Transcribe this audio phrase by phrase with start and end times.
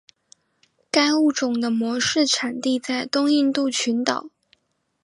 [0.89, 4.31] 该物种的模式产地在东印度群岛。